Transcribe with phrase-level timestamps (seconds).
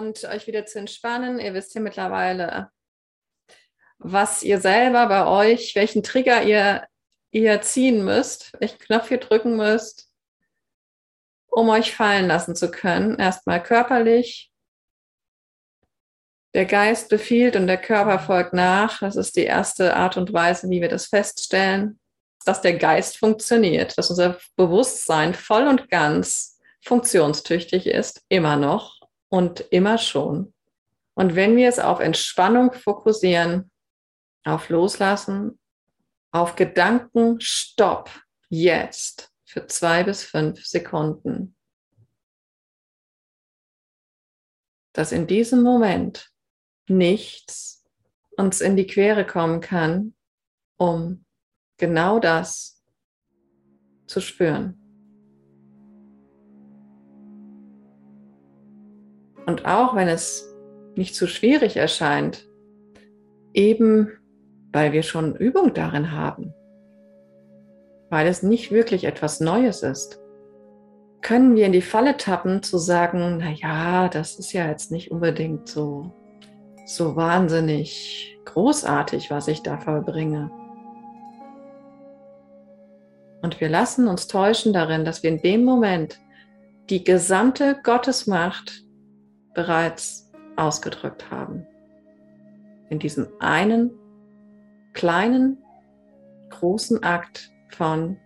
[0.00, 1.38] und euch wieder zu entspannen.
[1.38, 2.70] Ihr wisst ja mittlerweile,
[3.98, 6.86] was ihr selber bei euch, welchen Trigger ihr,
[7.30, 10.10] ihr ziehen müsst, welchen Knopf ihr drücken müsst,
[11.48, 13.18] um euch fallen lassen zu können.
[13.18, 14.50] Erstmal körperlich.
[16.54, 19.00] Der Geist befiehlt und der Körper folgt nach.
[19.00, 22.00] Das ist die erste Art und Weise, wie wir das feststellen,
[22.44, 28.99] dass der Geist funktioniert, dass unser Bewusstsein voll und ganz funktionstüchtig ist, immer noch
[29.30, 30.52] und immer schon.
[31.14, 33.70] Und wenn wir es auf Entspannung fokussieren,
[34.44, 35.58] auf Loslassen,
[36.32, 38.10] auf Gedanken, Stopp,
[38.48, 41.56] jetzt für zwei bis fünf Sekunden,
[44.92, 46.30] dass in diesem Moment
[46.88, 47.84] nichts
[48.36, 50.14] uns in die Quere kommen kann,
[50.76, 51.24] um
[51.76, 52.82] genau das
[54.06, 54.89] zu spüren.
[59.46, 60.54] Und auch wenn es
[60.96, 62.48] nicht zu schwierig erscheint,
[63.54, 64.12] eben
[64.72, 66.54] weil wir schon Übung darin haben,
[68.08, 70.20] weil es nicht wirklich etwas Neues ist,
[71.22, 75.10] können wir in die Falle tappen zu sagen, na ja, das ist ja jetzt nicht
[75.10, 76.12] unbedingt so
[76.90, 80.50] so wahnsinnig großartig, was ich da vollbringe.
[83.42, 86.18] Und wir lassen uns täuschen darin, dass wir in dem Moment
[86.90, 88.84] die gesamte Gottesmacht
[89.54, 91.66] bereits ausgedrückt haben.
[92.88, 93.90] In diesem einen
[94.92, 95.58] kleinen,
[96.50, 98.16] großen Akt von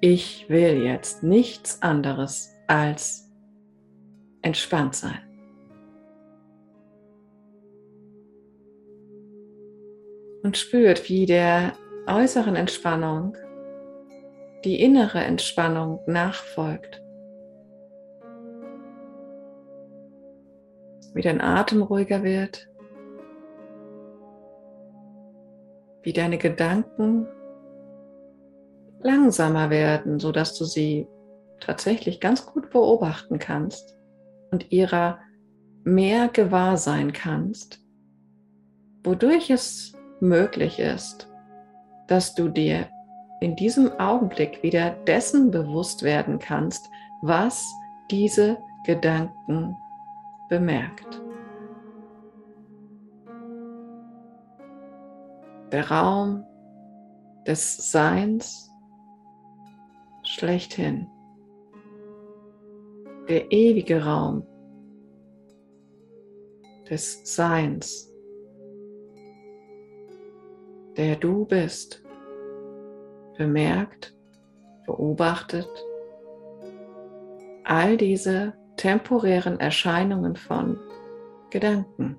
[0.00, 3.30] ich will jetzt nichts anderes als
[4.42, 5.20] entspannt sein.
[10.42, 11.74] Und spürt, wie der
[12.06, 13.36] äußeren Entspannung
[14.64, 17.02] die innere Entspannung nachfolgt.
[21.14, 22.68] Wie dein Atem ruhiger wird,
[26.02, 27.26] wie deine Gedanken
[29.02, 31.06] langsamer werden, sodass du sie
[31.60, 33.96] tatsächlich ganz gut beobachten kannst
[34.50, 35.18] und ihrer
[35.84, 37.80] mehr gewahr sein kannst,
[39.04, 41.28] wodurch es möglich ist,
[42.06, 42.88] dass du dir
[43.40, 46.90] in diesem Augenblick wieder dessen bewusst werden kannst,
[47.22, 47.66] was
[48.10, 49.76] diese Gedanken
[50.50, 51.22] bemerkt.
[55.72, 56.44] Der Raum
[57.46, 58.68] des Seins
[60.24, 61.06] schlechthin.
[63.28, 64.42] Der ewige Raum
[66.90, 68.12] des Seins,
[70.96, 72.02] der du bist,
[73.38, 74.16] bemerkt,
[74.84, 75.70] beobachtet
[77.62, 80.78] all diese temporären Erscheinungen von
[81.50, 82.18] Gedanken,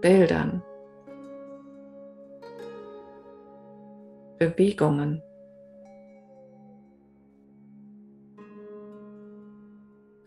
[0.00, 0.62] Bildern,
[4.38, 5.22] Bewegungen.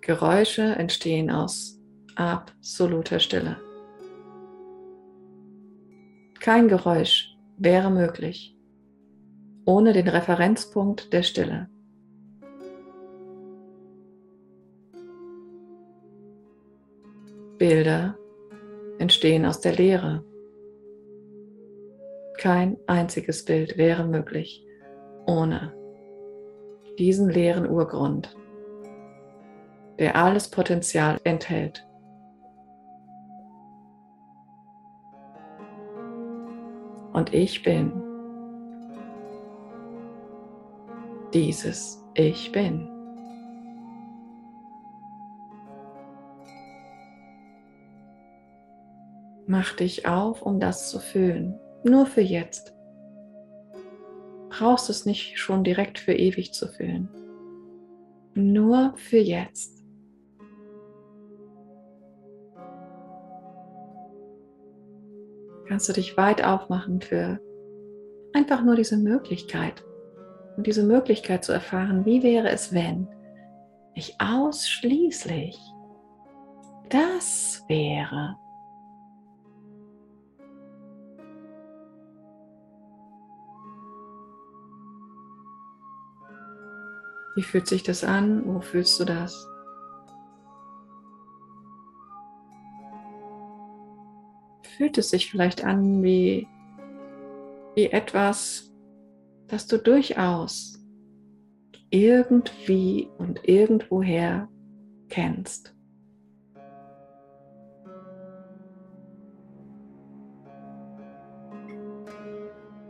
[0.02, 1.80] Geräusche entstehen aus
[2.16, 3.58] absoluter Stille.
[6.40, 8.56] Kein Geräusch wäre möglich
[9.66, 11.68] ohne den Referenzpunkt der Stille.
[17.62, 18.18] Bilder
[18.98, 20.26] entstehen aus der Leere.
[22.40, 24.66] Kein einziges Bild wäre möglich
[25.28, 25.72] ohne
[26.98, 28.36] diesen leeren Urgrund,
[30.00, 31.88] der alles Potenzial enthält.
[37.14, 37.94] Und ich bin
[41.32, 43.01] dieses Ich bin.
[49.52, 51.60] Mach dich auf, um das zu fühlen.
[51.84, 52.74] Nur für jetzt.
[54.48, 57.10] Brauchst es nicht schon direkt für ewig zu fühlen.
[58.34, 59.84] Nur für jetzt.
[65.68, 67.42] Kannst du dich weit aufmachen für
[68.32, 69.84] einfach nur diese Möglichkeit.
[70.56, 73.06] Und diese Möglichkeit zu erfahren, wie wäre es, wenn
[73.96, 75.60] ich ausschließlich
[76.88, 78.38] das wäre,
[87.36, 88.46] Wie fühlt sich das an?
[88.46, 89.48] Wo fühlst du das?
[94.78, 96.48] Fühlt es sich vielleicht an wie,
[97.76, 98.74] wie etwas,
[99.48, 100.78] das du durchaus
[101.90, 104.50] irgendwie und irgendwoher
[105.10, 105.76] kennst.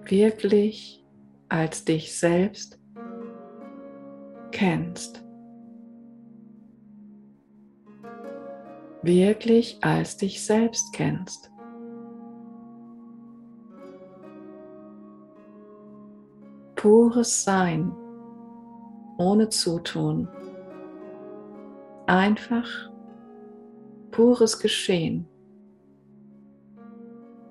[0.05, 1.03] Wirklich
[1.49, 2.80] als dich selbst
[4.61, 5.25] kennst.
[9.01, 11.51] Wirklich als dich selbst kennst.
[16.75, 17.91] Pures Sein,
[19.17, 20.27] ohne Zutun.
[22.05, 22.91] Einfach
[24.11, 25.27] pures Geschehen,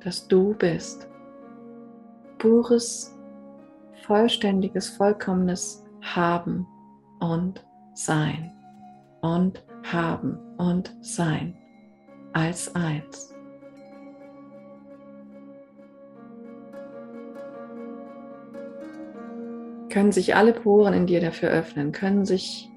[0.04, 1.08] dass du bist.
[2.38, 3.18] Pures,
[4.06, 6.68] vollständiges, vollkommenes Haben
[7.20, 7.64] und
[7.94, 8.52] Sein
[9.20, 11.54] und Haben und Sein
[12.32, 13.34] als eins.
[19.88, 22.70] Können sich alle Poren in dir dafür öffnen, können sich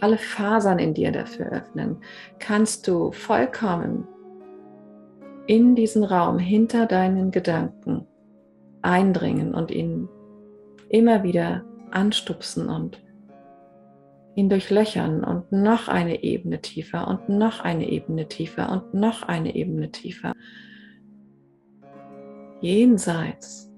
[0.00, 1.98] alle Fasern in dir dafür öffnen,
[2.38, 4.06] kannst du vollkommen
[5.46, 8.06] in diesen Raum hinter deinen Gedanken
[8.82, 10.08] eindringen und ihn
[10.88, 13.02] immer wieder anstupsen und
[14.34, 19.54] ihn durchlöchern und noch eine Ebene tiefer und noch eine Ebene tiefer und noch eine
[19.54, 20.32] Ebene tiefer.
[22.60, 23.70] Jenseits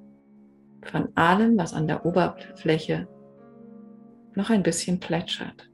[0.83, 3.09] von allem, was an der Oberfläche
[4.35, 5.71] noch ein bisschen plätschert.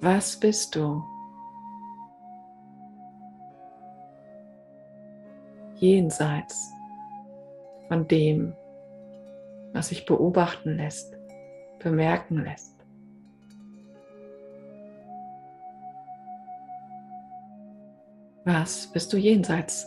[0.00, 1.02] Was bist du?
[5.74, 6.72] Jenseits
[7.88, 8.54] von dem,
[9.76, 11.18] was sich beobachten lässt,
[11.80, 12.74] bemerken lässt.
[18.46, 19.86] Was bist du jenseits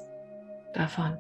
[0.75, 1.17] davon?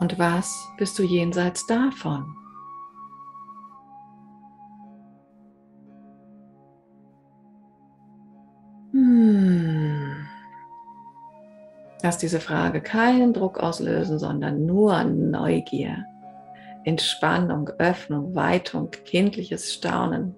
[0.00, 2.41] Und was bist du jenseits davon?
[12.02, 16.04] Lass diese Frage keinen Druck auslösen, sondern nur Neugier,
[16.84, 20.34] Entspannung, Öffnung, Weitung, kindliches Staunen,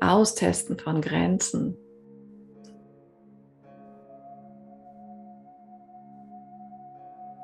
[0.00, 1.76] Austesten von Grenzen.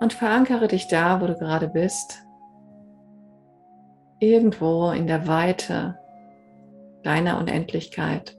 [0.00, 2.18] Und verankere dich da, wo du gerade bist,
[4.18, 5.98] irgendwo in der Weite
[7.02, 8.35] deiner Unendlichkeit.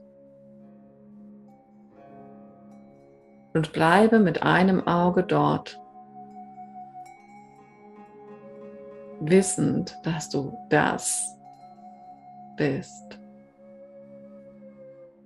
[3.54, 5.80] Und bleibe mit einem Auge dort,
[9.20, 11.36] wissend, dass du das
[12.56, 13.18] bist.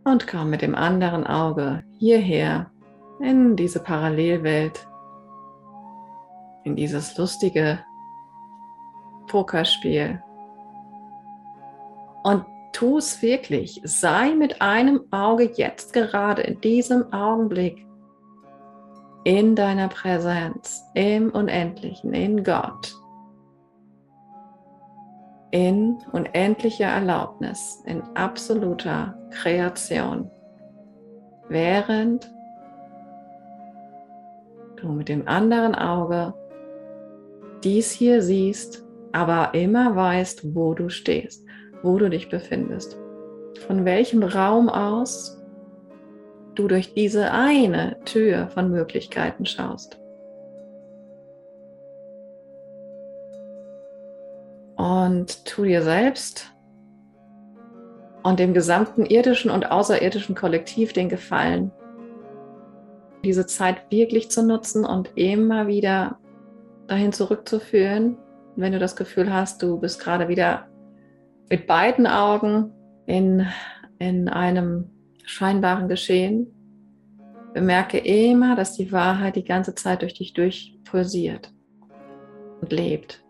[0.04, 2.70] Und komm mit dem anderen Auge hierher
[3.20, 4.86] in diese Parallelwelt,
[6.64, 7.80] in dieses lustige
[9.28, 10.22] Pokerspiel.
[12.24, 13.80] Und tu es wirklich.
[13.84, 17.86] Sei mit einem Auge jetzt gerade in diesem Augenblick
[19.24, 22.94] in deiner Präsenz, im Unendlichen, in Gott,
[25.52, 30.30] in unendlicher Erlaubnis, in absoluter Kreation,
[31.48, 32.30] während
[34.76, 36.34] du mit dem anderen Auge
[37.62, 41.46] dies hier siehst, aber immer weißt, wo du stehst,
[41.82, 42.98] wo du dich befindest.
[43.66, 45.41] Von welchem Raum aus
[46.54, 49.98] du durch diese eine Tür von Möglichkeiten schaust.
[54.76, 56.52] Und tu dir selbst
[58.22, 61.72] und dem gesamten irdischen und außerirdischen Kollektiv den Gefallen,
[63.24, 66.18] diese Zeit wirklich zu nutzen und immer wieder
[66.88, 68.16] dahin zurückzuführen,
[68.56, 70.66] wenn du das Gefühl hast, du bist gerade wieder
[71.48, 72.72] mit beiden Augen
[73.06, 73.46] in,
[73.98, 74.90] in einem
[75.32, 76.54] scheinbaren Geschehen.
[77.54, 81.52] Bemerke immer, dass die Wahrheit die ganze Zeit durch dich durchpulsiert
[82.60, 83.21] und lebt.